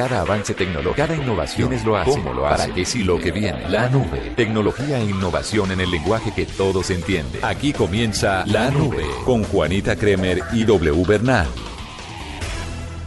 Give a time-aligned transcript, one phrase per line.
[0.00, 3.18] Cada avance tecnológico, cada innovación es lo hace, cómo lo hace, para qué sí lo
[3.18, 3.68] que viene.
[3.68, 4.32] La nube.
[4.34, 7.44] Tecnología e innovación en el lenguaje que todos entienden.
[7.44, 11.48] Aquí comienza La Nube con Juanita Kremer y W Bernal.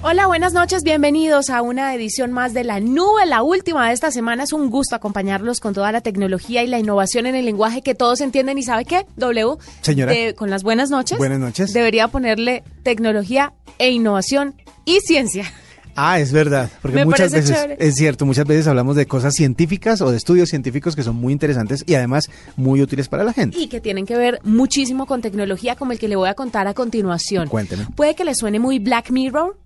[0.04, 4.12] Hola, buenas noches, bienvenidos a una edición más de La Nube, la última de esta
[4.12, 4.44] semana.
[4.44, 7.96] Es un gusto acompañarlos con toda la tecnología y la innovación en el lenguaje que
[7.96, 8.60] todos entienden.
[8.60, 9.08] ¿Y sabe qué?
[9.16, 10.14] W, Señora.
[10.36, 11.18] con las buenas noches.
[11.18, 11.74] Buenas noches.
[11.74, 14.54] Debería ponerle tecnología e innovación
[14.86, 15.52] y ciencia.
[15.96, 17.78] Ah, es verdad, porque Me muchas veces chévere.
[17.80, 21.34] es cierto, muchas veces hablamos de cosas científicas o de estudios científicos que son muy
[21.34, 23.58] interesantes y además muy útiles para la gente.
[23.60, 26.68] Y que tienen que ver muchísimo con tecnología como el que le voy a contar
[26.68, 27.48] a continuación.
[27.48, 27.88] Cuénteme.
[27.96, 29.58] Puede que le suene muy Black Mirror,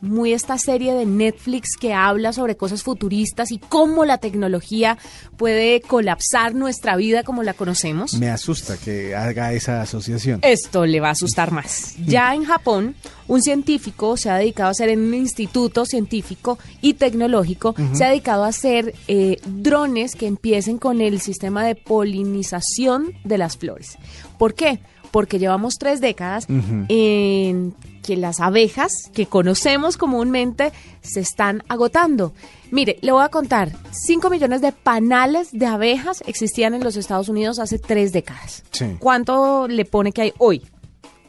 [0.00, 4.98] muy esta serie de Netflix que habla sobre cosas futuristas y cómo la tecnología
[5.36, 8.14] puede colapsar nuestra vida como la conocemos.
[8.14, 10.40] Me asusta que haga esa asociación.
[10.42, 11.94] Esto le va a asustar más.
[12.06, 12.94] Ya en Japón,
[13.28, 18.08] un científico se ha dedicado a hacer en un instituto científico y tecnológico, se ha
[18.08, 23.98] dedicado a hacer eh, drones que empiecen con el sistema de polinización de las flores.
[24.38, 24.80] ¿Por qué?
[25.10, 26.46] Porque llevamos tres décadas
[26.88, 32.32] en que las abejas que conocemos comúnmente se están agotando.
[32.70, 37.28] Mire, le voy a contar, 5 millones de panales de abejas existían en los Estados
[37.28, 38.62] Unidos hace tres décadas.
[38.70, 38.96] Sí.
[38.98, 40.62] ¿Cuánto le pone que hay hoy?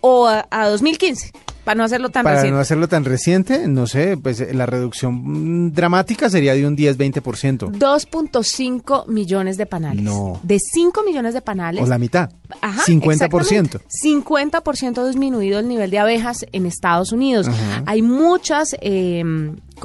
[0.02, 1.32] O a, a 2015,
[1.64, 2.56] para no hacerlo tan Para reciente.
[2.56, 7.72] no hacerlo tan reciente, no sé, pues eh, la reducción dramática sería de un 10-20%.
[7.72, 10.04] 2.5 millones de panales.
[10.04, 10.40] No.
[10.44, 11.84] De 5 millones de panales.
[11.84, 12.32] O la mitad.
[12.62, 13.12] Ajá, 50%.
[13.14, 13.80] exactamente.
[14.04, 17.48] 50% disminuido el nivel de abejas en Estados Unidos.
[17.48, 17.84] Ajá.
[17.86, 19.24] Hay muchas eh,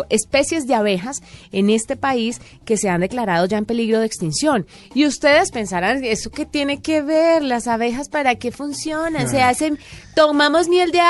[0.09, 4.67] especies de abejas en este país que se han declarado ya en peligro de extinción.
[4.95, 7.43] Y ustedes pensarán, ¿eso qué tiene que ver?
[7.43, 9.29] ¿Las abejas para qué funcionan?
[9.29, 9.79] Se hacen,
[10.15, 11.01] tomamos miel de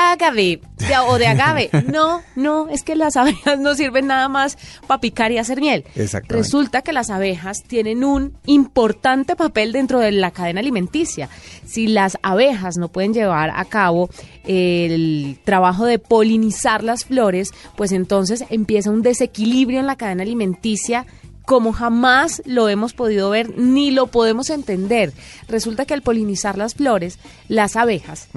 [0.79, 1.69] agave de- o de agave.
[1.87, 5.83] No, no, es que las abejas no sirven nada más para picar y hacer miel.
[6.37, 11.29] Resulta que las abejas tienen un importante papel dentro de la cadena alimenticia.
[11.65, 14.09] Si las abejas no pueden llevar a cabo
[14.45, 21.05] el trabajo de polinizar las flores, pues entonces empieza un desequilibrio en la cadena alimenticia
[21.47, 25.13] como jamás lo hemos podido ver ni lo podemos entender.
[25.47, 28.27] Resulta que al polinizar las flores, las abejas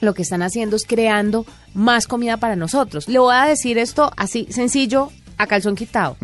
[0.00, 3.08] lo que están haciendo es creando más comida para nosotros.
[3.08, 6.16] Le voy a decir esto así sencillo, a calzón quitado.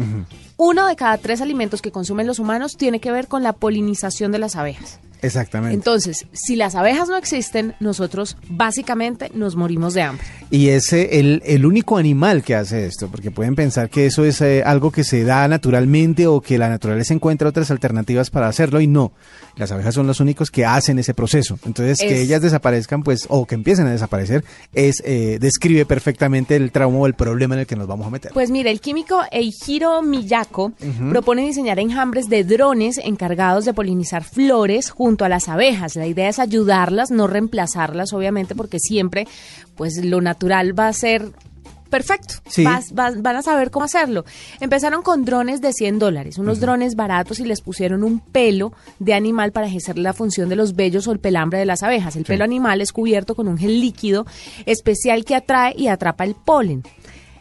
[0.57, 4.33] Uno de cada tres alimentos que consumen los humanos tiene que ver con la polinización
[4.33, 4.99] de las abejas.
[5.23, 5.75] Exactamente.
[5.75, 10.27] Entonces, si las abejas no existen, nosotros básicamente nos morimos de hambre.
[10.51, 14.25] Y es eh, el, el único animal que hace esto, porque pueden pensar que eso
[14.25, 18.47] es eh, algo que se da naturalmente o que la naturaleza encuentra otras alternativas para
[18.47, 19.13] hacerlo y no.
[19.57, 21.59] Las abejas son los únicos que hacen ese proceso.
[21.65, 26.71] Entonces, que ellas desaparezcan, pues, o que empiecen a desaparecer, es eh, describe perfectamente el
[26.71, 28.33] trauma o el problema en el que nos vamos a meter.
[28.33, 30.73] Pues mire, el químico Eijiro Miyako
[31.11, 35.97] propone diseñar enjambres de drones encargados de polinizar flores junto a las abejas.
[35.97, 39.27] La idea es ayudarlas, no reemplazarlas, obviamente, porque siempre,
[39.77, 41.31] pues lo natural va a ser
[41.91, 42.35] perfecto.
[42.49, 42.65] Sí.
[42.65, 44.25] Vas- vas- van a saber cómo hacerlo.
[44.61, 49.15] Empezaron con drones de 100 dólares, unos drones baratos y les pusieron un pelo de
[49.15, 52.17] animal para ejercer la función de los vellos o el pelambre de las abejas.
[52.17, 54.27] El pelo animal es cubierto con un gel líquido
[54.67, 56.83] especial que atrae y atrapa el polen.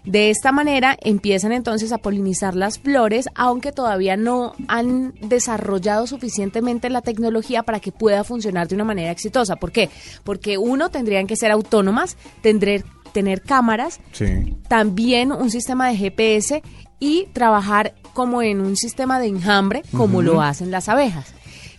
[0.05, 6.89] De esta manera empiezan entonces a polinizar las flores, aunque todavía no han desarrollado suficientemente
[6.89, 9.55] la tecnología para que pueda funcionar de una manera exitosa.
[9.55, 9.89] ¿Por qué?
[10.23, 12.83] Porque uno, tendrían que ser autónomas, tendré-
[13.13, 14.55] tener cámaras, Sí.
[14.67, 16.61] también un sistema de GPS
[16.99, 21.33] y trabajar como en un sistema de enjambre, como lo hacen las abejas.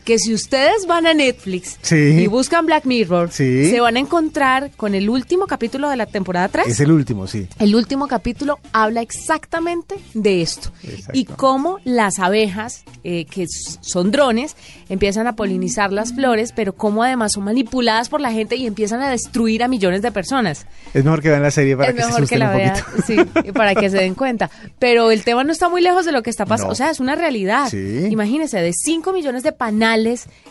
[0.06, 1.96] Que si ustedes van a Netflix Sí.
[1.96, 3.68] y buscan Black Mirror, Sí.
[3.70, 6.68] se van a encontrar con el último capítulo de la temporada 3.
[6.68, 7.48] Es el último, sí.
[7.58, 11.10] El último capítulo habla exactamente de esto Exacto.
[11.12, 13.46] y cómo las abejas, eh, que
[13.80, 14.54] son drones,
[14.88, 19.02] empiezan a polinizar las flores, pero cómo además son manipuladas por la gente y empiezan
[19.02, 20.66] a destruir a millones de personas.
[20.94, 22.74] Es mejor que vean la serie para es que se mejor que la un vean,
[22.80, 23.02] poquito.
[23.42, 24.50] sí, para que se den cuenta.
[24.78, 26.68] Pero el tema no está muy lejos de lo que está pasando.
[26.68, 26.72] No.
[26.72, 27.68] O sea, es una realidad.
[27.70, 28.06] Sí.
[28.08, 29.95] Imagínense, de 5 millones de panales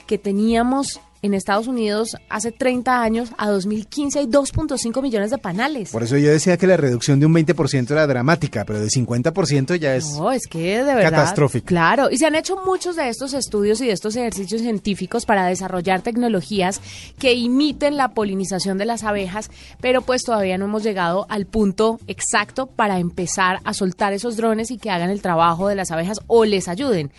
[0.08, 5.90] que teníamos en Estados Unidos hace 30 años, a 2015 hay 2.5 millones de panales.
[5.90, 9.76] Por eso yo decía que la reducción de un 20% era dramática, pero de 50%
[9.78, 10.06] ya es...
[10.12, 11.10] No, es que de verdad.
[11.12, 11.66] catastrófico.
[11.66, 15.48] Claro, y se han hecho muchos de estos estudios y de estos ejercicios científicos para
[15.48, 16.80] desarrollar tecnologías
[17.18, 19.50] que imiten la polinización de las abejas,
[19.82, 24.70] pero pues todavía no hemos llegado al punto exacto para empezar a soltar esos drones
[24.70, 27.12] y que hagan el trabajo de las abejas o les ayuden.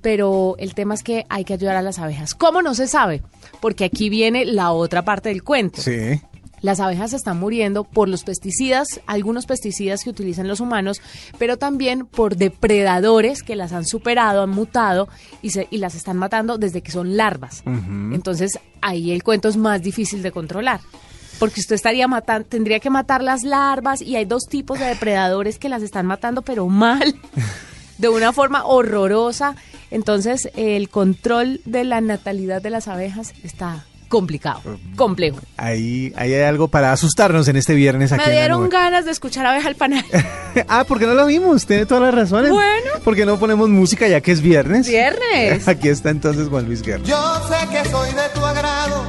[0.00, 2.34] Pero el tema es que hay que ayudar a las abejas.
[2.34, 3.22] ¿Cómo no se sabe?
[3.60, 5.82] Porque aquí viene la otra parte del cuento.
[5.82, 6.20] Sí.
[6.60, 11.00] las abejas están muriendo por los pesticidas, algunos pesticidas que utilizan los humanos,
[11.38, 15.08] pero también por depredadores que las han superado, han mutado
[15.40, 17.62] y, se, y las están matando desde que son larvas.
[17.64, 20.80] Entonces ahí el cuento es más difícil de controlar.
[21.38, 25.60] Porque usted estaría matando, tendría que matar las larvas y hay dos tipos de depredadores
[25.60, 27.14] que las están matando, pero mal,
[27.98, 29.54] de una forma horrorosa.
[29.90, 34.62] Entonces el control de la natalidad de las abejas está complicado,
[34.96, 35.38] complejo.
[35.56, 39.04] Ahí, ahí hay algo para asustarnos en este viernes aquí Me en la dieron ganas
[39.04, 40.04] de escuchar abeja al panal.
[40.68, 42.50] ah, porque no lo vimos, tiene todas las razones.
[42.50, 42.90] Bueno.
[43.04, 44.88] Porque no ponemos música ya que es viernes.
[44.88, 45.68] Viernes.
[45.68, 47.04] Aquí está entonces Juan Luis Guerra.
[47.04, 49.04] Yo sé que soy de tu agrado.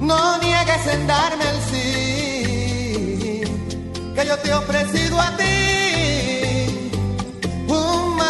[0.00, 3.40] No niegues en darme el sí.
[4.14, 5.65] Que yo te he ofrecido a ti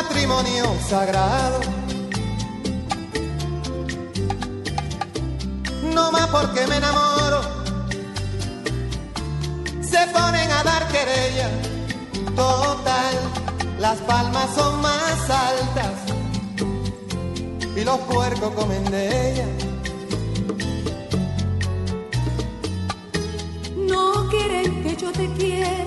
[0.07, 1.61] un matrimonio sagrado.
[5.95, 7.41] No más porque me enamoro.
[9.81, 11.51] Se ponen a dar querella.
[12.35, 13.15] Total,
[13.79, 15.95] las palmas son más altas
[17.77, 19.47] y los puercos comen de ella.
[23.77, 25.87] No quieren que yo te quiera,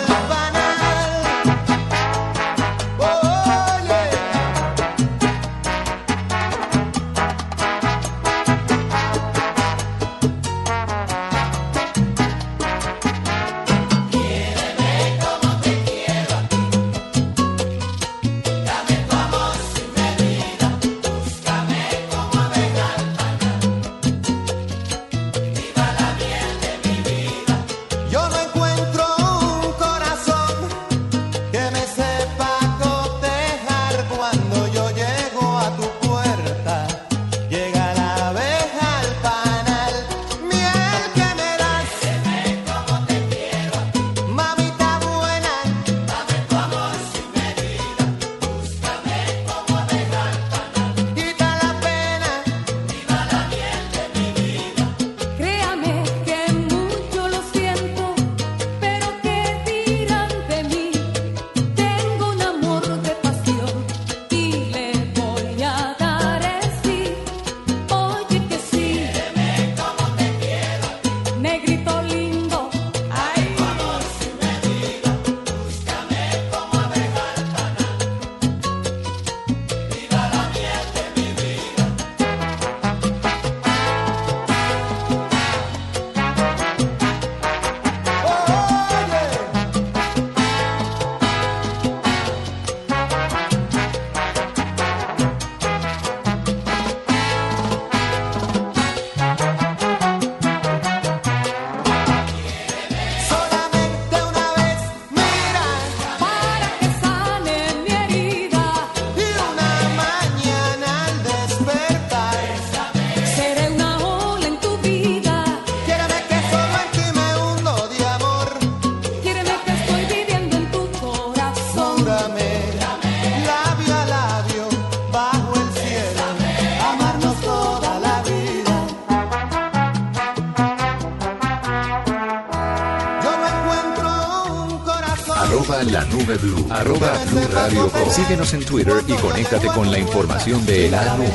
[136.01, 136.65] la nube blue.
[136.69, 138.09] Arroba blue radio com.
[138.09, 141.29] Síguenos en Twitter y conéctate con la información de la nube.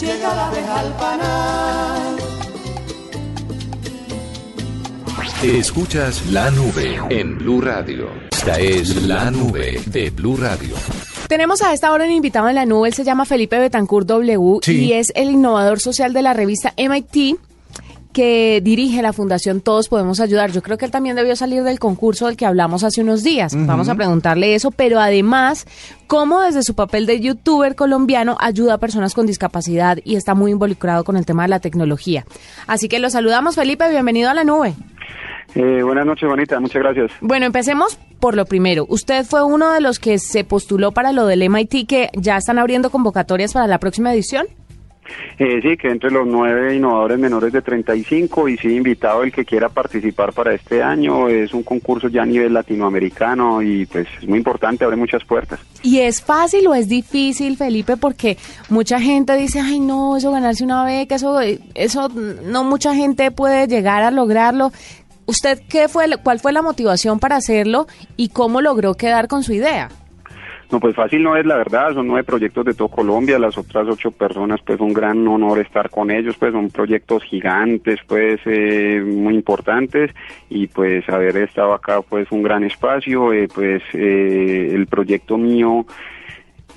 [0.00, 2.16] Llega la panal.
[5.42, 8.08] Escuchas la nube en Blue Radio.
[8.32, 10.74] Esta es la nube de Blue Radio.
[11.28, 14.58] Tenemos a esta hora un invitado en la nube, él se llama Felipe Betancourt W
[14.62, 14.86] Sí.
[14.86, 17.38] y es el innovador social de la revista MIT
[18.12, 20.50] que dirige la Fundación Todos Podemos Ayudar.
[20.50, 23.54] Yo creo que él también debió salir del concurso del que hablamos hace unos días.
[23.56, 25.66] Vamos a preguntarle eso, pero además,
[26.06, 30.52] cómo desde su papel de youtuber colombiano ayuda a personas con discapacidad y está muy
[30.52, 32.24] involucrado con el tema de la tecnología.
[32.66, 34.74] Así que lo saludamos, Felipe, bienvenido a la nube.
[35.54, 37.10] Eh, buenas noches, bonita, muchas gracias.
[37.20, 38.86] Bueno, empecemos por lo primero.
[38.88, 42.58] Usted fue uno de los que se postuló para lo del MIT, que ya están
[42.58, 44.46] abriendo convocatorias para la próxima edición.
[45.38, 49.44] Eh, sí, que entre los nueve innovadores menores de 35 y sí, invitado el que
[49.44, 51.28] quiera participar para este año.
[51.28, 55.60] Es un concurso ya a nivel latinoamericano y pues es muy importante, abre muchas puertas.
[55.82, 57.96] ¿Y es fácil o es difícil, Felipe?
[57.96, 58.36] Porque
[58.68, 61.40] mucha gente dice, ay, no, eso ganarse una beca, eso,
[61.74, 64.72] eso no mucha gente puede llegar a lograrlo.
[65.26, 67.86] ¿Usted qué fue, cuál fue la motivación para hacerlo
[68.16, 69.90] y cómo logró quedar con su idea?
[70.70, 73.88] No, pues fácil no es la verdad, son nueve proyectos de todo Colombia, las otras
[73.88, 79.02] ocho personas, pues un gran honor estar con ellos, pues son proyectos gigantes, pues eh,
[79.02, 80.10] muy importantes
[80.50, 85.86] y pues haber estado acá pues un gran espacio, eh, pues eh, el proyecto mío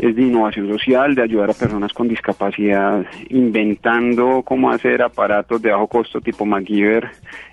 [0.02, 5.70] es de innovación social, de ayudar a personas con discapacidad, inventando cómo hacer aparatos de
[5.70, 7.08] bajo costo tipo MacGyver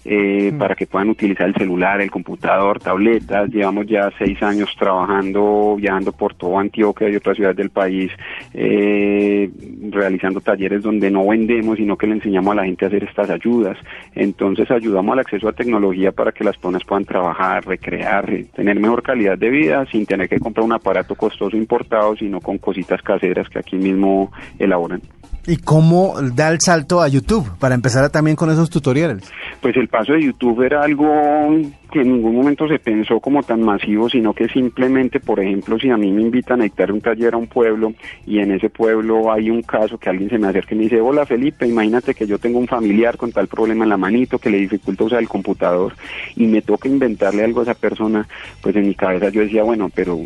[0.07, 3.51] eh, para que puedan utilizar el celular, el computador, tabletas.
[3.51, 8.11] Llevamos ya seis años trabajando, viajando por todo Antioquia y otras ciudades del país,
[8.55, 9.51] eh,
[9.91, 13.29] realizando talleres donde no vendemos, sino que le enseñamos a la gente a hacer estas
[13.29, 13.77] ayudas.
[14.15, 18.27] Entonces ayudamos al acceso a tecnología para que las personas puedan trabajar, recrear,
[18.57, 22.59] tener mejor calidad de vida sin tener que comprar un aparato costoso importado, sino con
[22.59, 25.01] cositas caseras que aquí mismo elaboran.
[25.47, 29.31] ¿Y cómo da el salto a YouTube para empezar a- también con esos tutoriales?
[29.63, 31.09] Pues el paso de YouTube era algo
[31.91, 35.89] que en ningún momento se pensó como tan masivo, sino que simplemente, por ejemplo, si
[35.89, 37.95] a mí me invitan a dictar un taller a un pueblo
[38.27, 41.01] y en ese pueblo hay un caso que alguien se me acerca y me dice,
[41.01, 44.51] hola Felipe, imagínate que yo tengo un familiar con tal problema en la manito que
[44.51, 45.95] le dificulta usar el computador
[46.37, 48.29] y me toca inventarle algo a esa persona,
[48.61, 50.19] pues en mi cabeza yo decía, bueno, pero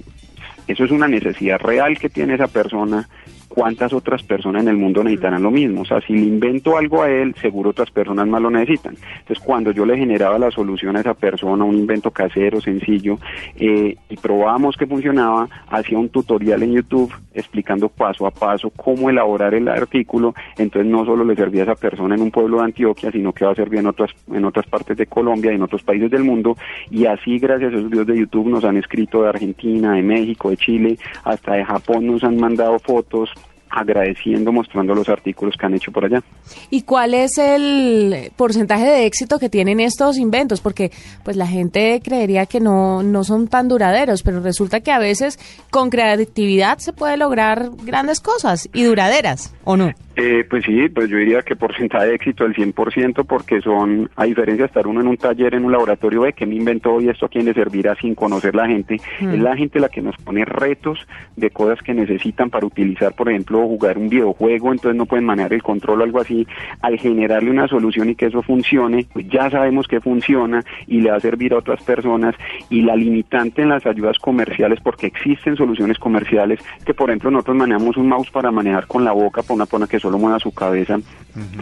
[0.73, 3.09] eso es una necesidad real que tiene esa persona.
[3.55, 5.83] ¿Cuántas otras personas en el mundo necesitarán lo mismo?
[5.83, 8.97] O sea, si le invento algo a él, seguro otras personas más lo necesitan.
[9.19, 13.19] Entonces, cuando yo le generaba la solución a esa persona, un invento casero, sencillo,
[13.57, 19.11] eh, y probábamos que funcionaba, hacía un tutorial en YouTube explicando paso a paso cómo
[19.11, 20.35] elaborar el artículo.
[20.57, 23.45] Entonces, no solo le servía a esa persona en un pueblo de Antioquia, sino que
[23.45, 26.25] va a servir en otras, en otras partes de Colombia y en otros países del
[26.25, 26.57] mundo.
[26.91, 30.49] Y así, gracias a esos videos de YouTube, nos han escrito de Argentina, de México,
[30.49, 33.31] de Chile, hasta de Japón nos han mandado fotos
[33.73, 36.23] agradeciendo, mostrando los artículos que han hecho por allá.
[36.71, 40.61] ¿Y cuál es el porcentaje de éxito que tienen estos inventos?
[40.61, 40.93] Porque
[41.25, 45.39] pues la gente creería que no, no son tan duraderos, pero resulta que a veces
[45.71, 49.91] con creatividad se puede lograr grandes cosas y duraderas, ¿o no?
[50.15, 54.25] Eh, pues sí, pues yo diría que porcentaje de éxito del 100% porque son, a
[54.25, 57.09] diferencia de estar uno en un taller, en un laboratorio, de que me inventó y
[57.09, 60.17] esto a quién le servirá sin conocer la gente, es la gente la que nos
[60.17, 60.99] pone retos
[61.37, 65.55] de cosas que necesitan para utilizar, por ejemplo, jugar un videojuego, entonces no pueden manejar
[65.55, 66.47] el control o algo así,
[66.83, 71.11] al generarle una solución y que eso funcione, pues ya sabemos que funciona y le
[71.11, 72.35] va a servir a otras personas.
[72.69, 77.57] Y la limitante en las ayudas comerciales, porque existen soluciones comerciales, que por ejemplo nosotros
[77.57, 80.53] manejamos un mouse para manejar con la boca para una persona que solo mueva su
[80.53, 80.99] cabeza,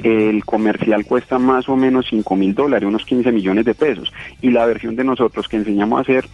[0.02, 4.50] el comercial cuesta más o menos 5 mil dólares, unos 15 millones de pesos, y
[4.50, 6.24] la versión de nosotros que enseñamos a hacer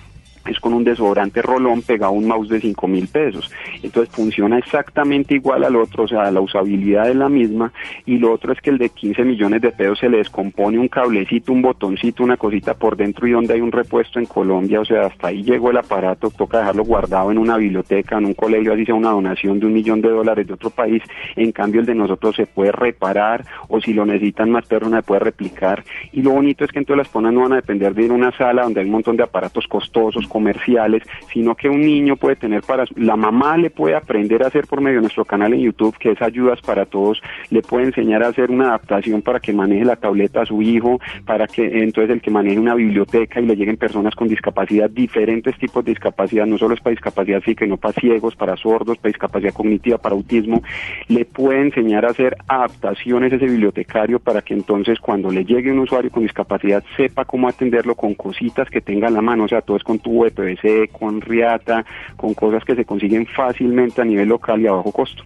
[0.47, 3.51] es con un desodorante rolón pegado a un mouse de 5 mil pesos.
[3.83, 7.73] Entonces funciona exactamente igual al otro, o sea, la usabilidad es la misma.
[8.05, 10.89] Y lo otro es que el de 15 millones de pesos se le descompone un
[10.89, 14.85] cablecito, un botoncito, una cosita por dentro y donde hay un repuesto en Colombia, o
[14.85, 18.73] sea, hasta ahí llegó el aparato, toca dejarlo guardado en una biblioteca, en un colegio,
[18.73, 21.03] así sea una donación de un millón de dólares de otro país.
[21.35, 25.07] En cambio, el de nosotros se puede reparar o si lo necesitan más personas se
[25.07, 25.85] puede replicar.
[26.13, 28.15] Y lo bonito es que entonces las personas no van a depender de ir a
[28.15, 31.03] una sala donde hay un montón de aparatos costosos, comerciales,
[31.33, 34.83] sino que un niño puede tener para la mamá le puede aprender a hacer por
[34.83, 38.29] medio de nuestro canal en YouTube, que es Ayudas para Todos, le puede enseñar a
[38.29, 42.21] hacer una adaptación para que maneje la tableta a su hijo, para que entonces el
[42.21, 46.59] que maneje una biblioteca y le lleguen personas con discapacidad, diferentes tipos de discapacidad, no
[46.59, 50.63] solo es para discapacidad física, sino para ciegos, para sordos, para discapacidad cognitiva, para autismo,
[51.09, 55.79] le puede enseñar a hacer adaptaciones ese bibliotecario para que entonces cuando le llegue un
[55.79, 59.63] usuario con discapacidad sepa cómo atenderlo con cositas que tenga en la mano, o sea,
[59.63, 61.85] todo es con tubo de PVC, con riata,
[62.17, 65.23] con cosas que se consiguen fácilmente a nivel local y a bajo costo.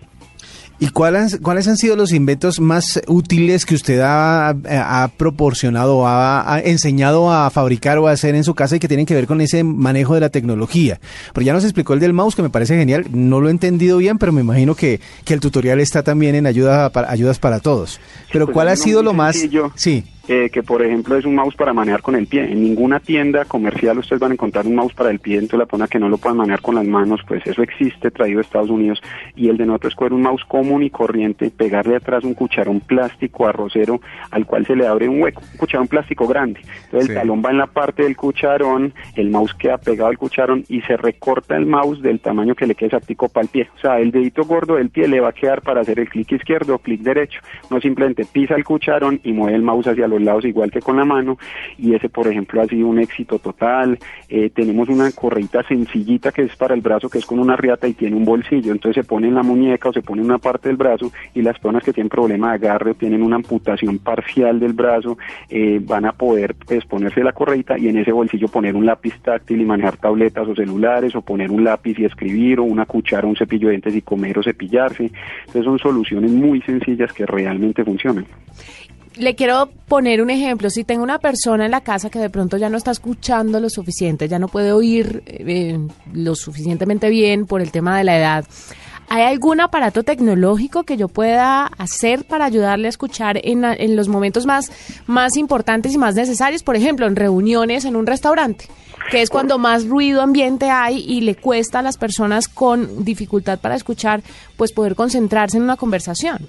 [0.83, 6.54] ¿Y cuáles, cuáles han sido los inventos más útiles que usted ha, ha proporcionado, ha,
[6.54, 9.26] ha enseñado a fabricar o a hacer en su casa y que tienen que ver
[9.26, 10.99] con ese manejo de la tecnología?
[11.35, 13.04] Pero ya nos explicó el del mouse, que me parece genial.
[13.12, 16.47] No lo he entendido bien, pero me imagino que, que el tutorial está también en
[16.47, 18.00] ayuda para, ayudas para todos.
[18.33, 19.37] Pero Pues ¿cuál ha sido lo más...
[19.37, 19.73] sencillo.
[19.75, 20.04] Sí.
[20.29, 22.45] Eh, que por ejemplo es un mouse para manejar con el pie.
[22.50, 25.67] En ninguna tienda comercial ustedes van a encontrar un mouse para el pie, entonces la
[25.67, 28.71] persona que no lo puedan manejar con las manos, pues eso existe, traído de Estados
[28.71, 29.03] Unidos.
[29.37, 33.47] Y el de nosotros es un mouse común y corriente, pegarle atrás un cucharón plástico
[33.47, 34.00] arrocero
[34.31, 36.61] al cual se le abre un hueco, un cucharón plástico grande.
[36.85, 37.12] Entonces Sí.
[37.12, 40.81] el talón va en la parte del cucharón, el mouse queda pegado al cucharón y
[40.83, 43.69] se recorta el mouse del tamaño que le quede exactico para el pie.
[43.77, 46.33] O sea, el dedito gordo del pie le va a quedar para hacer el clic
[46.33, 47.41] izquierdo o clic derecho.
[47.71, 51.05] No simplemente pisa el cucharón y mueve el mouse hacia lados igual que con la
[51.05, 51.39] mano.
[51.79, 53.99] Y ese, por ejemplo, ha sido un éxito total.
[54.29, 57.89] Eh, tenemos una correita sencillita que es para el brazo, que es con una riata
[57.89, 58.73] y tiene un bolsillo.
[58.73, 61.43] Entonces se pone en la muñeca o se pone en una parte del brazo y
[61.43, 65.81] las personas que tienen problema de agarre o tienen una amputación parcial del brazo eh,
[65.83, 69.61] van a poder pues, ponerse la correita y en ese bolsillo poner un lápiz táctil
[69.61, 73.37] y manejar tabletas o celulares o poner un lápiz y escribir o una cuchara, un
[73.37, 75.11] cepillo de dientes y comer o cepillarse.
[75.41, 78.27] Entonces son soluciones muy sencillas que realmente funcionan.
[79.17, 80.71] Le quiero poner un ejemplo.
[80.71, 83.69] Si tengo una persona en la casa que de pronto ya no está escuchando lo
[83.69, 85.79] suficiente, ya no puede oír eh,
[86.12, 88.45] lo suficientemente bien por el tema de la edad,
[89.11, 94.09] ¿hay algún aparato tecnológico que yo pueda hacer para ayudarle a escuchar en, en los
[94.09, 94.71] momentos más,
[95.07, 96.62] más importantes y más necesarios?
[96.62, 98.67] Por ejemplo, en reuniones en un restaurante,
[99.11, 103.59] que es cuando más ruido ambiente hay y le cuesta a las personas con dificultad
[103.59, 104.23] para escuchar,
[104.57, 106.47] pues poder concentrarse en una conversación.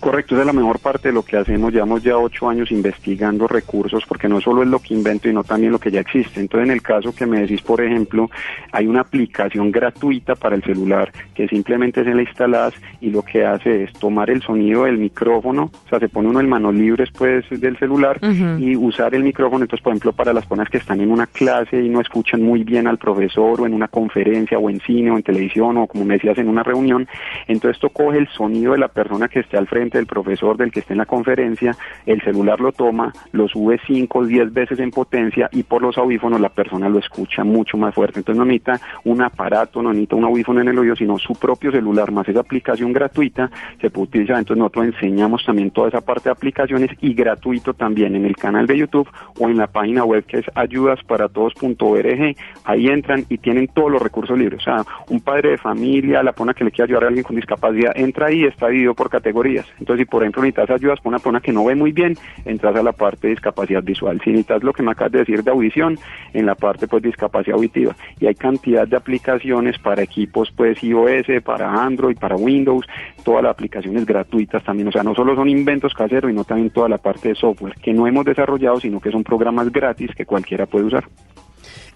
[0.00, 1.72] Correcto, esa es la mejor parte de lo que hacemos.
[1.72, 5.72] Llevamos ya ocho años investigando recursos, porque no solo es lo que invento, sino también
[5.72, 6.40] lo que ya existe.
[6.40, 8.30] Entonces, en el caso que me decís, por ejemplo,
[8.72, 13.44] hay una aplicación gratuita para el celular que simplemente se la instalas y lo que
[13.44, 17.10] hace es tomar el sonido del micrófono, o sea, se pone uno en manos libres
[17.16, 18.18] pues del celular
[18.58, 19.64] y usar el micrófono.
[19.64, 22.64] Entonces, por ejemplo, para las personas que están en una clase y no escuchan muy
[22.64, 26.04] bien al profesor o en una conferencia o en cine o en televisión o como
[26.04, 27.06] me decías en una reunión,
[27.46, 30.70] entonces esto coge el sonido de la persona que esté al frente del profesor, del
[30.70, 34.78] que esté en la conferencia, el celular lo toma, lo sube 5 o 10 veces
[34.78, 38.20] en potencia y por los audífonos la persona lo escucha mucho más fuerte.
[38.20, 41.70] Entonces no necesita un aparato, no necesita un audífono en el oído, sino su propio
[41.78, 44.38] celular más esa aplicación gratuita se puede utilizar.
[44.38, 48.66] Entonces nosotros enseñamos también toda esa parte de aplicaciones y gratuito también en el canal
[48.66, 52.36] de YouTube o en la página web que es ayudasparatodos.org.
[52.64, 54.60] Ahí entran y tienen todos los recursos libres.
[54.60, 57.36] O sea, un padre de familia, la persona que le quiere ayudar a alguien con
[57.36, 59.66] discapacidad, entra ahí y está dividido por categorías.
[59.78, 62.76] Entonces, si por ejemplo necesitas ayudas para una persona que no ve muy bien, entras
[62.76, 64.20] a la parte de discapacidad visual.
[64.22, 65.98] Si necesitas lo que me acabas de decir de audición,
[66.32, 67.94] en la parte pues discapacidad auditiva.
[68.20, 72.86] Y hay cantidad de aplicaciones para equipos pues iOS, para Android, para Windows,
[73.24, 74.88] todas las aplicaciones gratuitas también.
[74.88, 77.92] O sea, no solo son inventos caseros, sino también toda la parte de software que
[77.92, 81.04] no hemos desarrollado, sino que son programas gratis que cualquiera puede usar.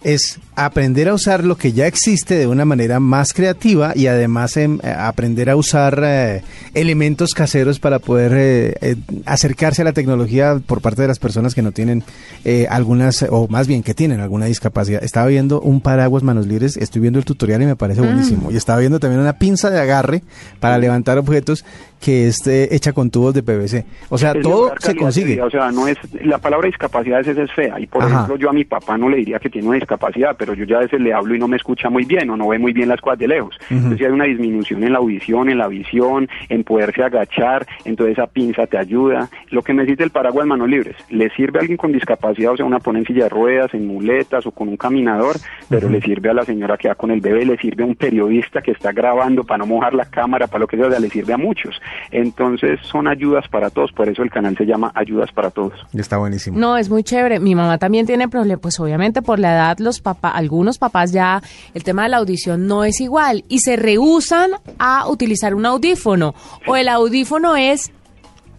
[0.03, 4.57] Es aprender a usar lo que ya existe de una manera más creativa y además
[4.57, 6.43] em, eh, aprender a usar eh,
[6.75, 11.55] elementos caseros para poder eh, eh, acercarse a la tecnología por parte de las personas
[11.55, 12.05] que no tienen
[12.45, 15.03] eh, algunas, o más bien que tienen alguna discapacidad.
[15.03, 18.51] Estaba viendo un paraguas manos libres, estoy viendo el tutorial y me parece buenísimo.
[18.51, 20.23] Y estaba viendo también una pinza de agarre
[20.61, 21.65] para levantar objetos
[22.01, 23.85] que es eh, hecha con tubos de PVC.
[24.09, 25.35] O sea, Es todo se consigue.
[25.35, 27.79] vida, O sea, no es la palabra discapacidad veces es fea.
[27.79, 28.15] Y por Ajá.
[28.15, 30.79] ejemplo, yo a mi papá no le diría que tiene una discapacidad, pero yo ya
[30.79, 32.89] a veces le hablo y no me escucha muy bien o no ve muy bien
[32.89, 33.55] las cosas de lejos.
[33.69, 38.27] Entonces, hay una disminución en la audición, en la visión, en poderse agachar, entonces esa
[38.27, 39.29] pinza te ayuda.
[39.51, 42.65] Lo que necesita el paraguas manos libres, le sirve a alguien con discapacidad, o sea,
[42.67, 45.37] una pone en silla de ruedas, en muletas o con un caminador,
[45.69, 47.95] pero le sirve a la señora que va con el bebé, le sirve a un
[47.95, 51.01] periodista que está grabando para no mojar la cámara, para lo que sea, o sea,
[51.01, 51.81] le sirve a muchos.
[52.11, 55.75] Entonces son ayudas para todos, por eso el canal se llama Ayudas para Todos.
[55.93, 56.59] Está buenísimo.
[56.59, 57.41] No, es muy chévere.
[57.41, 61.43] Mi mamá también tiene problemas, pues obviamente por la edad los papás, algunos papás ya
[61.75, 66.35] el tema de la audición no es igual y se rehusan a utilizar un audífono
[66.67, 67.93] o el audífono es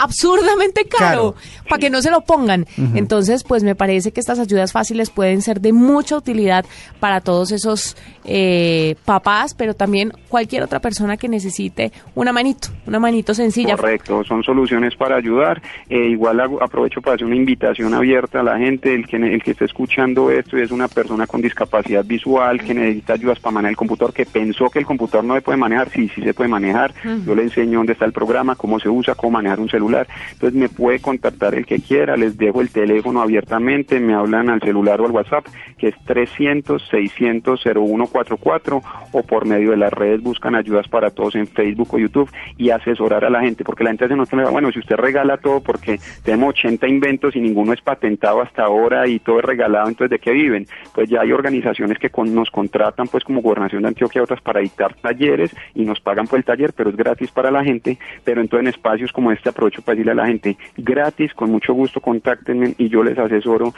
[0.04, 1.36] absurdamente caro, Caro.
[1.70, 2.66] para que no se lo pongan.
[2.96, 6.66] Entonces, pues me parece que estas ayudas fáciles pueden ser de mucha utilidad
[7.00, 13.00] para todos esos eh, papás, pero también cualquier otra persona que necesite una manito, una
[13.00, 13.76] manito sencilla.
[13.76, 15.62] Correcto, son soluciones para ayudar.
[15.90, 19.42] Eh, igual hago- aprovecho para hacer una invitación abierta a la gente, el que, el
[19.44, 23.54] que esté escuchando esto y es una persona con discapacidad visual que necesita ayudas para
[23.54, 26.34] manejar el computador, que pensó que el computador no se puede manejar, sí, sí se
[26.34, 26.94] puede manejar.
[27.26, 29.91] Yo le enseño dónde está el programa, cómo se usa, cómo manejar un celular.
[30.34, 34.62] Entonces me puede contactar el que quiera, les dejo el teléfono abiertamente, me hablan al
[34.62, 35.46] celular o al WhatsApp,
[35.78, 41.94] que es 300-600-0144 o por medio de las redes buscan ayudas para todos en Facebook
[41.94, 44.80] o YouTube y asesorar a la gente, porque la gente se nos queda, bueno, si
[44.80, 49.40] usted regala todo porque tenemos 80 inventos y ninguno es patentado hasta ahora y todo
[49.40, 50.66] es regalado, entonces ¿de qué viven?
[50.94, 54.60] Pues ya hay organizaciones que con- nos contratan pues como Gobernación de Antioquia otras para
[54.62, 58.42] dictar talleres y nos pagan por el taller, pero es gratis para la gente, pero
[58.42, 61.74] entonces en espacios como este aprovechamos aprovecho para decirle a la gente, gratis, con mucho
[61.74, 63.74] gusto, contáctenme y yo les asesoro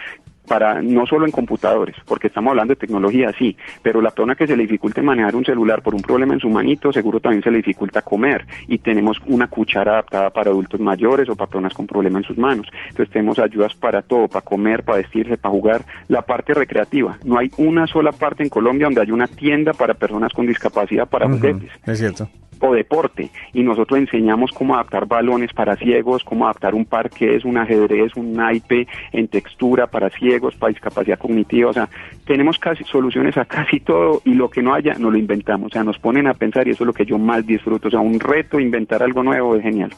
[0.48, 4.46] para no solo en computadores, porque estamos hablando de tecnología, sí, pero la persona que
[4.46, 7.50] se le dificulte manejar un celular por un problema en su manito, seguro también se
[7.50, 11.88] le dificulta comer y tenemos una cuchara adaptada para adultos mayores o para personas con
[11.88, 12.68] problemas en sus manos.
[12.90, 17.18] Entonces tenemos ayudas para todo, para comer, para vestirse, para jugar, la parte recreativa.
[17.24, 21.08] No hay una sola parte en Colombia donde haya una tienda para personas con discapacidad
[21.08, 22.28] para juguetes Es cierto.
[22.64, 23.30] O deporte.
[23.54, 28.34] Y nosotros enseñamos cómo adaptar balones para ciegos, cómo adaptar un parqués, un ajedrez, un
[28.34, 31.90] naipe en textura para ciegos, para discapacidad cognitiva, o sea,
[32.26, 35.74] tenemos casi soluciones a casi todo y lo que no haya no lo inventamos, o
[35.74, 38.00] sea, nos ponen a pensar y eso es lo que yo más disfruto, o sea,
[38.00, 39.92] un reto inventar algo nuevo es genial.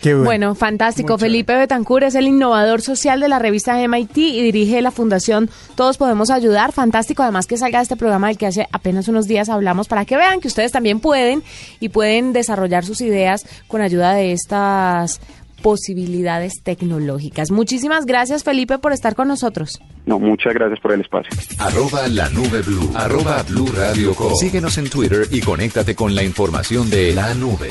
[0.00, 0.24] Qué bueno.
[0.24, 1.14] Bueno, fantástico.
[1.14, 1.32] Muy chévere.
[1.32, 5.98] Felipe Betancur es el innovador social de la revista MIT y dirige la fundación Todos
[5.98, 6.72] Podemos Ayudar.
[6.72, 10.16] Fantástico, además que salga este programa del que hace apenas unos días hablamos para que
[10.16, 11.42] vean que ustedes también pueden
[11.80, 15.20] y pueden desarrollar sus ideas con ayuda de estas
[15.60, 17.50] posibilidades tecnológicas.
[17.50, 19.80] Muchísimas gracias, Felipe, por estar con nosotros.
[20.06, 21.30] No, muchas gracias por el espacio.
[21.58, 22.90] Arroba la nube blue.
[22.94, 24.34] Arroba blue radio com.
[24.34, 27.70] Síguenos en Twitter y conéctate con la información de la nube.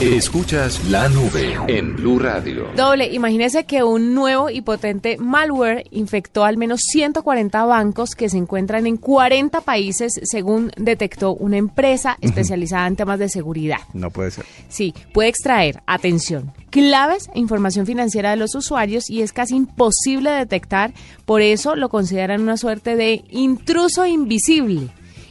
[0.00, 2.66] Escuchas la nube en Blue Radio.
[2.74, 8.36] Doble, imagínese que un nuevo y potente malware infectó al menos 140 bancos que se
[8.36, 13.78] encuentran en 40 países, según detectó una empresa especializada en temas de seguridad.
[13.92, 14.44] No puede ser.
[14.68, 20.30] Sí, puede extraer, atención, claves e información financiera de los usuarios y es casi imposible
[20.30, 20.92] detectar,
[21.26, 24.90] por eso lo consideran una suerte de intruso invisible.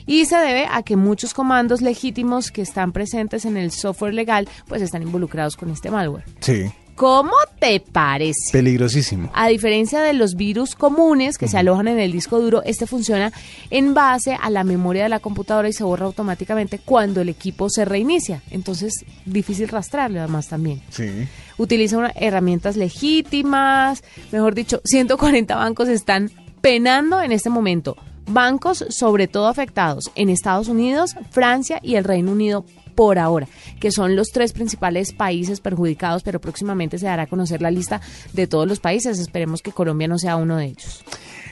[0.10, 4.50] Y se debe a que muchos comandos legítimos que están presentes en el software legal
[4.68, 6.24] pues están involucrados con este malware.
[6.40, 6.72] Sí.
[6.96, 8.52] ¿Cómo te parece?
[8.52, 9.30] Peligrosísimo.
[9.34, 13.32] A diferencia de los virus comunes que se alojan en el disco duro, este funciona
[13.70, 17.70] en base a la memoria de la computadora y se borra automáticamente cuando el equipo
[17.70, 18.42] se reinicia.
[18.52, 20.82] Entonces, difícil rastrearlo además también.
[20.90, 21.08] Sí.
[21.58, 27.96] Utiliza una- herramientas legítimas, mejor dicho, 140 bancos están penando en este momento.
[28.30, 32.66] Bancos sobre todo afectados en Estados Unidos, Francia y el Reino Unido
[32.96, 33.48] por ahora,
[33.80, 38.02] que son los tres principales países perjudicados, pero próximamente se dará a conocer la lista
[38.34, 39.20] de todos los países.
[39.20, 41.04] Esperemos que Colombia no sea uno de ellos.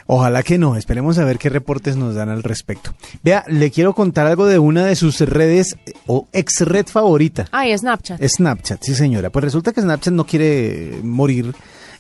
[0.08, 2.94] Ojalá que no, esperemos a ver qué reportes nos dan al respecto.
[3.24, 7.48] Vea, le quiero contar algo de una de sus redes eh, o ex red favorita.
[7.52, 8.22] Ah, y Snapchat.
[8.22, 9.30] Snapchat, sí señora.
[9.30, 11.54] Pues resulta que Snapchat no quiere morir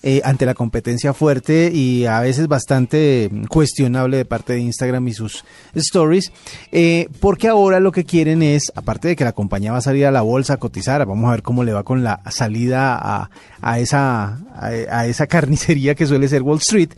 [0.04, 5.14] eh, ante la competencia fuerte y a veces bastante cuestionable de parte de Instagram y
[5.14, 6.32] sus stories,
[6.72, 10.06] eh, porque ahora lo que quieren es, aparte de que la compañía va a salir
[10.06, 13.30] a la bolsa a cotizar, vamos a ver cómo le va con la salida
[13.62, 16.92] a, esa, a, a esa carnicería que suele ser Wall Street,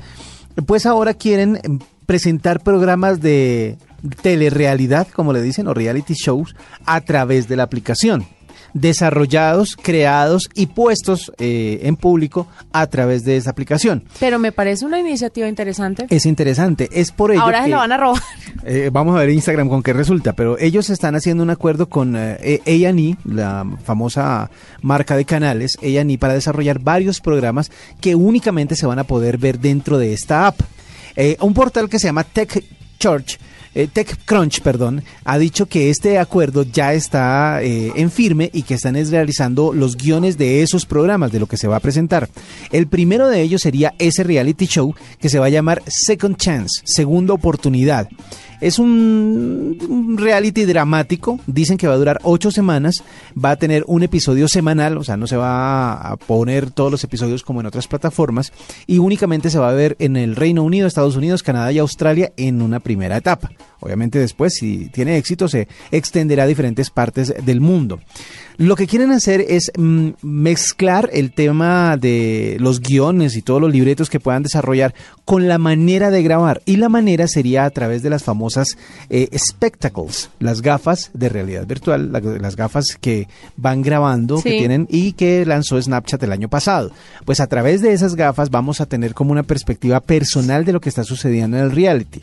[0.66, 3.78] pues ahora quieren presentar programas de
[4.22, 8.26] telerealidad, como le dicen, o reality shows, a través de la aplicación
[8.74, 14.04] desarrollados, creados y puestos eh, en público a través de esa aplicación.
[14.20, 16.06] Pero me parece una iniciativa interesante.
[16.10, 18.22] Es interesante, es por ello Ahora que- se lo van a robar.
[18.66, 22.16] eh, vamos a ver Instagram con qué resulta, pero ellos están haciendo un acuerdo con
[22.18, 24.50] eh, A&E, la famosa
[24.82, 29.60] marca de canales, A&E, para desarrollar varios programas que únicamente se van a poder ver
[29.60, 30.60] dentro de esta app.
[31.16, 32.64] Eh, un portal que se llama Tech
[33.00, 33.38] Church,
[33.80, 38.74] eh, TechCrunch, perdón, ha dicho que este acuerdo ya está eh, en firme y que
[38.74, 42.28] están es realizando los guiones de esos programas, de lo que se va a presentar.
[42.72, 46.82] El primero de ellos sería ese reality show que se va a llamar Second Chance,
[46.84, 48.10] Segunda Oportunidad.
[48.62, 54.04] Es un, reality dramático, dicen que va a durar ocho semanas, va a tener un
[54.04, 57.88] episodio semanal, o sea, no se va a poner todos los episodios como en otras
[57.88, 58.52] plataformas,
[58.86, 62.34] y únicamente se va a ver en el Reino Unido, Estados Unidos, Canadá y Australia
[62.36, 63.50] en una primera etapa.
[63.80, 68.00] Obviamente después, si tiene éxito, se extenderá a diferentes partes del mundo.
[68.62, 73.72] Lo que quieren hacer es mm, mezclar el tema de los guiones y todos los
[73.72, 74.94] libretos que puedan desarrollar
[75.24, 76.62] con la manera de grabar.
[76.66, 78.78] Y la manera sería a través de las famosas
[79.10, 84.88] eh, spectacles, las gafas de realidad virtual, la- las gafas que van grabando, que tienen
[84.90, 86.92] y que lanzó Snapchat el año pasado.
[87.24, 90.82] Pues a través de esas gafas vamos a tener como una perspectiva personal de lo
[90.82, 92.20] que está sucediendo en el reality.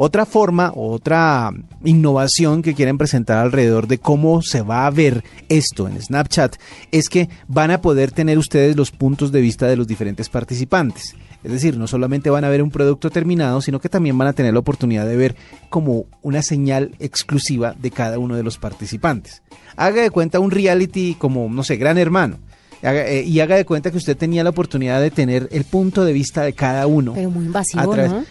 [0.00, 1.50] Otra forma, otra
[1.84, 6.56] innovación que quieren presentar alrededor de cómo se va a ver esto en Snapchat
[6.90, 11.14] es que van a poder tener ustedes los puntos de vista de los diferentes participantes.
[11.44, 14.32] Es decir, no solamente van a ver un producto terminado, sino que también van a
[14.32, 15.36] tener la oportunidad de ver
[15.70, 19.42] como una señal exclusiva de cada uno de los participantes.
[19.76, 22.38] Haga de cuenta un reality como, no sé, Gran Hermano.
[22.82, 26.04] Haga- eh, y haga de cuenta que usted tenía la oportunidad de tener el punto
[26.04, 27.12] de vista de cada uno.
[27.14, 28.24] Pero muy invasivo, A través- ¿no?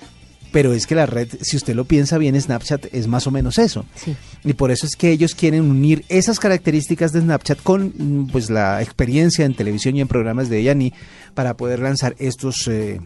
[0.51, 3.57] Pero es que la red, si usted lo piensa bien, Snapchat es más o menos
[3.57, 3.85] eso.
[3.95, 4.15] Sí.
[4.43, 8.49] Y por eso es que ellos quieren unir esas características de Snapchat con mm, pues
[8.49, 10.93] la experiencia en televisión y en programas de Yani
[11.33, 12.99] para poder lanzar estos eh,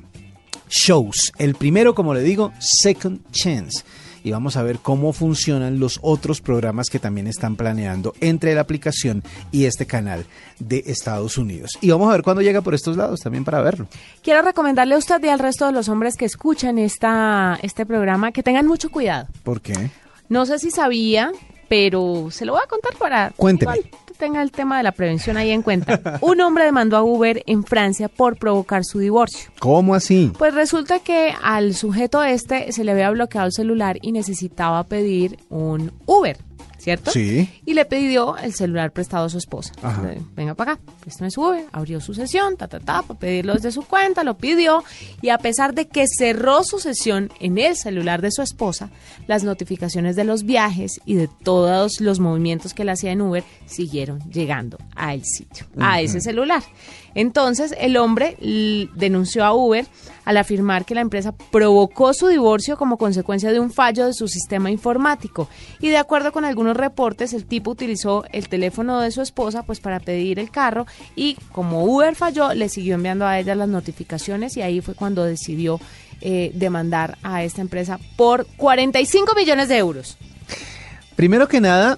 [0.70, 1.34] shows.
[1.38, 3.84] El primero, como le digo, Second Chance.
[4.24, 8.62] Y vamos a ver cómo funcionan los otros programas que también están planeando entre la
[8.62, 10.26] aplicación y este canal
[10.60, 11.78] de Estados Unidos.
[11.82, 13.88] Y vamos a ver cuándo llega por estos lados también para verlo.
[14.24, 18.32] Quiero recomendarle a usted y al resto de los hombres que escuchan esta, este programa
[18.32, 19.28] que tengan mucho cuidado.
[19.44, 19.92] ¿Por qué?
[20.30, 21.32] No sé si sabía,
[21.68, 23.74] pero se lo voy a contar para Cuénteme.
[23.78, 23.90] igual
[24.22, 26.20] tenga el tema de la prevención ahí en cuenta.
[26.22, 29.50] Un hombre demandó a Uber en Francia por provocar su divorcio.
[29.58, 30.32] ¿Cómo así?
[30.38, 35.40] Pues resulta que al sujeto este se le había bloqueado el celular y necesitaba pedir
[35.50, 36.38] un Uber,
[36.82, 37.12] ¿cierto?
[37.12, 37.48] Sí.
[37.66, 39.72] Y le pidió el celular prestado a su esposa.
[39.82, 40.02] Ajá.
[40.04, 41.66] Le- Venga para acá, préstame su Uber.
[41.72, 44.84] Abrió su sesión, ta, ta, ta, para pedirlo desde su cuenta, lo pidió.
[45.22, 48.90] Y a pesar de que cerró su sesión en el celular de su esposa,
[49.28, 53.44] las notificaciones de los viajes y de todos los movimientos que él hacía en Uber
[53.66, 56.64] siguieron llegando al sitio, a ese celular.
[57.16, 58.38] Entonces, el hombre
[58.96, 59.86] denunció a Uber
[60.24, 64.28] al afirmar que la empresa provocó su divorcio como consecuencia de un fallo de su
[64.28, 65.50] sistema informático.
[65.80, 69.80] Y de acuerdo con algunos reportes, el tipo utilizó el teléfono de su esposa pues
[69.80, 74.56] para pedir el carro y como Uber falló, le siguió enviando a ella las notificaciones
[74.58, 75.80] y ahí fue cuando decidió
[76.22, 80.18] eh, demandar a esta empresa por 45 millones de euros.
[81.16, 81.98] Primero que nada,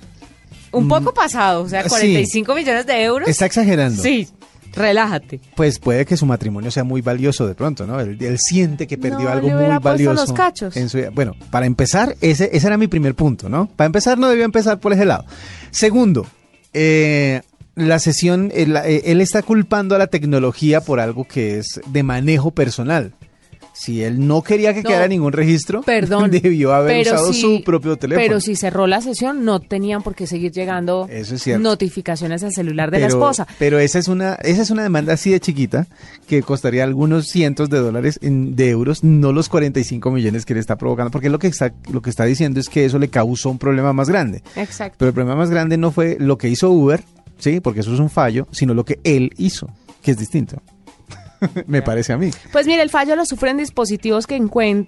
[0.71, 1.89] Un poco pasado, o sea, sí.
[1.89, 3.28] 45 millones de euros.
[3.28, 4.02] está exagerando.
[4.02, 4.28] Sí,
[4.76, 5.40] relájate.
[5.56, 8.00] Pues puede que su matrimonio sea muy valioso de pronto, ¿no?
[8.00, 10.14] Él, él siente que perdió No, algo le muy valioso.
[10.26, 10.76] los cachos.
[10.78, 11.10] en su vida.
[11.14, 13.68] Bueno, para empezar, ese, ese era mi primer punto, ¿no?
[13.76, 15.26] Para empezar, no debió empezar por ese lado.
[15.72, 16.26] Segundo,
[16.74, 17.42] eh,
[17.76, 22.04] la sesión, eh, eh, él está culpando a la tecnología por algo que es de
[22.04, 23.14] manejo personal.
[23.74, 26.30] Si él no quería que No, quedara ningún registro, Perdón.
[26.30, 28.24] debió haber usado si- su propio teléfono.
[28.26, 32.54] Pero si cerró la sesión, no tenían por qué seguir llegando Eso es notificaciones al
[32.54, 33.48] celular de la esposa.
[33.60, 35.88] Pero esa es una esa es una demanda así de chiquita
[36.28, 40.60] que costaría algunos cientos de dólares en- de euros, no los 45 millones que le
[40.60, 43.50] está provocando, porque lo que está lo que está diciendo es que eso le causó
[43.50, 44.44] un problema más grande.
[44.56, 44.98] Exacto.
[45.00, 47.04] Pero el problema más grande no fue lo que hizo Uber,
[47.40, 49.68] sí, porque eso es un fallo, sino lo que él hizo,
[50.04, 50.62] que es distinto.
[51.68, 52.30] Me parece a mí.
[52.52, 54.42] Pues mire, el fallo lo sufren dispositivos que,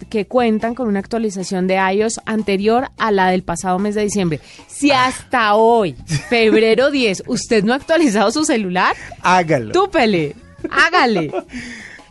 [0.10, 4.39] que cuentan con una actualización de iOS anterior a la del pasado mes de diciembre.
[4.68, 5.96] Si hasta hoy,
[6.30, 9.72] febrero 10, usted no ha actualizado su celular, Hágalo.
[9.72, 10.36] túpele,
[10.70, 11.32] hágale.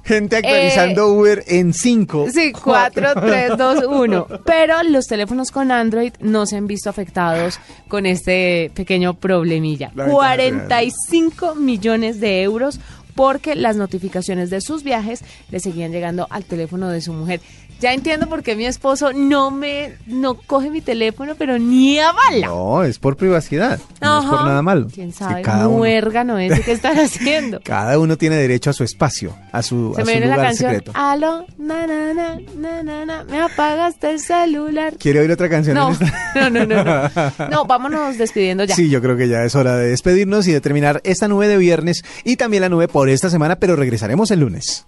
[0.05, 2.27] Gente actualizando Uber en 5.
[2.29, 4.27] Eh, Sí, 4, 3, 2, 1.
[4.45, 9.93] Pero los teléfonos con Android no se han visto afectados con este pequeño problemilla.
[9.95, 12.81] La ventaja 45 millones de euros
[13.15, 17.41] porque las notificaciones de sus viajes le seguían llegando al teléfono de su mujer.
[17.81, 22.13] Ya entiendo por qué mi esposo no me no coge mi teléfono, pero ni a
[22.13, 22.47] bala.
[22.47, 24.87] No, es por privacidad, no es por nada malo.
[24.95, 25.43] ¿Quién Es que sabe?
[25.43, 27.61] cada uno- Muérgano ese que están haciendo.
[27.65, 30.35] Cada uno tiene derecho a su espacio, a su, Se a me su viene la
[30.37, 30.71] lugar canción.
[30.71, 30.93] secreto.
[30.95, 34.95] Aló, na, na, na, na, na, na, me apagaste el celular.
[34.99, 35.75] ¿Quiere oír otra canción?
[35.75, 35.91] No,
[36.37, 37.11] no, no, no, no.
[37.51, 38.77] No, vámonos despidiendo ya.
[38.77, 41.59] Sí, yo creo que ya es hora de despedirnos y de terminar esta nube de
[41.59, 44.87] viernes y también la nube por esta semana, pero regresaremos el lunes.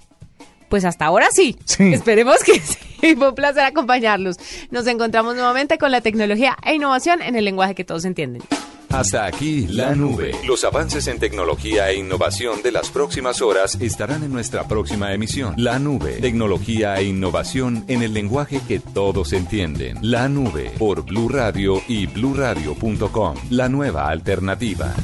[0.70, 1.54] Pues hasta ahora sí.
[1.66, 1.92] Sí.
[1.92, 2.58] Esperemos que
[3.00, 3.14] sí.
[3.14, 4.38] Fue un placer acompañarlos.
[4.70, 8.40] Nos encontramos nuevamente con la tecnología e innovación en el lenguaje que todos entienden.
[8.88, 10.34] Hasta aquí la nube.
[10.46, 15.52] Los avances en tecnología e innovación de las próximas horas estarán en nuestra próxima emisión.
[15.58, 16.12] La nube.
[16.12, 19.98] Tecnología e innovación en el lenguaje que todos entienden.
[20.00, 23.34] La nube por Blue Radio y bluradio.com.
[23.50, 24.94] La nueva alternativa.